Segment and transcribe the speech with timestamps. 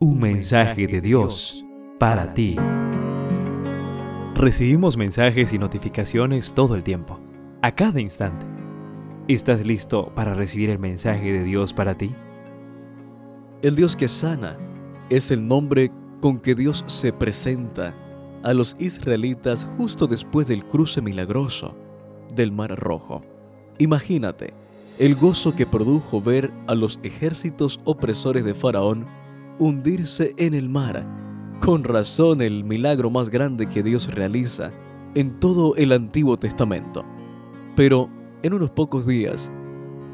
[0.00, 1.64] Un mensaje de Dios
[1.98, 2.54] para ti.
[4.36, 7.18] Recibimos mensajes y notificaciones todo el tiempo,
[7.62, 8.46] a cada instante.
[9.26, 12.12] ¿Estás listo para recibir el mensaje de Dios para ti?
[13.60, 14.56] El Dios que sana
[15.10, 15.90] es el nombre
[16.20, 17.92] con que Dios se presenta
[18.44, 21.76] a los israelitas justo después del cruce milagroso
[22.36, 23.22] del Mar Rojo.
[23.78, 24.54] Imagínate
[25.00, 29.06] el gozo que produjo ver a los ejércitos opresores de Faraón
[29.58, 31.06] hundirse en el mar.
[31.60, 34.72] Con razón el milagro más grande que Dios realiza
[35.14, 37.04] en todo el Antiguo Testamento.
[37.74, 38.08] Pero
[38.42, 39.50] en unos pocos días,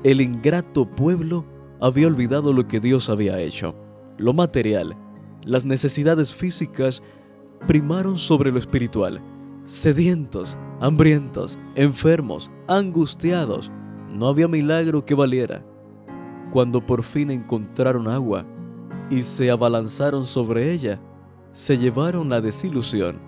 [0.02, 1.44] el ingrato pueblo
[1.80, 3.74] había olvidado lo que Dios había hecho.
[4.16, 4.96] Lo material,
[5.44, 7.02] las necesidades físicas
[7.66, 9.20] primaron sobre lo espiritual.
[9.64, 13.70] Sedientos, hambrientos, enfermos, angustiados,
[14.14, 15.64] no había milagro que valiera.
[16.50, 18.46] Cuando por fin encontraron agua,
[19.10, 21.00] y se abalanzaron sobre ella,
[21.52, 23.18] se llevaron la desilusión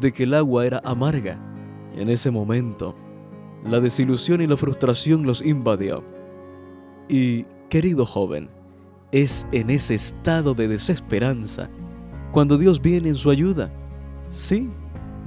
[0.00, 1.38] de que el agua era amarga.
[1.94, 2.94] En ese momento,
[3.64, 6.02] la desilusión y la frustración los invadió.
[7.08, 8.50] Y, querido joven,
[9.12, 11.68] es en ese estado de desesperanza
[12.32, 13.72] cuando Dios viene en su ayuda.
[14.28, 14.70] Sí,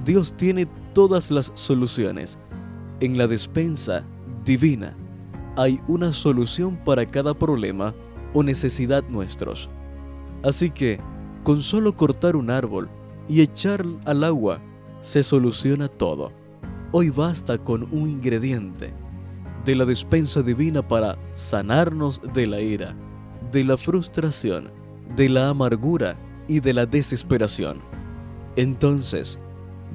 [0.04, 2.38] Dios tiene todas las soluciones.
[3.00, 4.04] En la despensa
[4.44, 4.96] divina
[5.56, 7.94] hay una solución para cada problema
[8.34, 9.70] o necesidad nuestros.
[10.46, 11.00] Así que,
[11.42, 12.88] con solo cortar un árbol
[13.28, 14.60] y echar al agua,
[15.00, 16.30] se soluciona todo.
[16.92, 18.94] Hoy basta con un ingrediente
[19.64, 22.94] de la despensa divina para sanarnos de la ira,
[23.50, 24.70] de la frustración,
[25.16, 27.80] de la amargura y de la desesperación.
[28.54, 29.40] Entonces,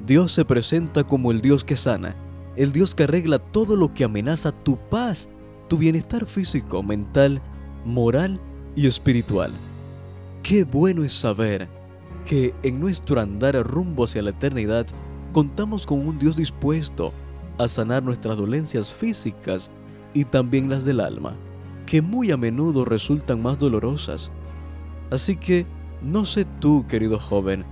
[0.06, 2.14] Dios se presenta como el Dios que sana,
[2.56, 5.30] el Dios que arregla todo lo que amenaza tu paz,
[5.70, 7.40] tu bienestar físico, mental,
[7.86, 8.38] moral
[8.76, 9.50] y espiritual.
[10.42, 11.68] Qué bueno es saber
[12.26, 14.86] que en nuestro andar rumbo hacia la eternidad
[15.32, 17.12] contamos con un Dios dispuesto
[17.58, 19.70] a sanar nuestras dolencias físicas
[20.12, 21.36] y también las del alma,
[21.86, 24.32] que muy a menudo resultan más dolorosas.
[25.12, 25.64] Así que,
[26.02, 27.64] no sé tú, querido joven,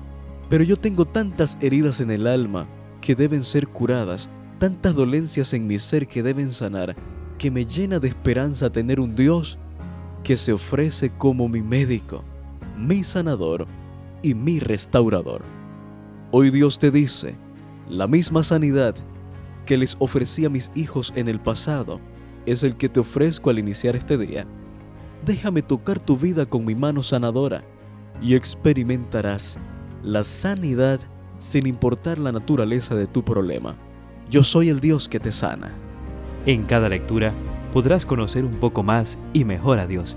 [0.48, 2.68] pero yo tengo tantas heridas en el alma
[3.00, 4.28] que deben ser curadas,
[4.58, 6.94] tantas dolencias en mi ser que deben sanar,
[7.36, 9.58] que me llena de esperanza tener un Dios
[10.22, 12.22] que se ofrece como mi médico
[12.80, 13.66] mi sanador
[14.22, 15.42] y mi restaurador.
[16.30, 17.36] Hoy Dios te dice,
[17.88, 18.94] la misma sanidad
[19.66, 22.00] que les ofrecí a mis hijos en el pasado
[22.46, 24.46] es el que te ofrezco al iniciar este día.
[25.24, 27.62] Déjame tocar tu vida con mi mano sanadora
[28.22, 29.58] y experimentarás
[30.02, 31.00] la sanidad
[31.38, 33.76] sin importar la naturaleza de tu problema.
[34.30, 35.72] Yo soy el Dios que te sana.
[36.46, 37.34] En cada lectura
[37.72, 40.16] podrás conocer un poco más y mejor a Dios